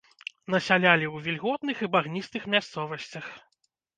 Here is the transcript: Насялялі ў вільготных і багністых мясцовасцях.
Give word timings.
Насялялі 0.53 1.07
ў 1.15 1.25
вільготных 1.27 1.77
і 1.87 1.91
багністых 1.97 2.49
мясцовасцях. 2.57 3.25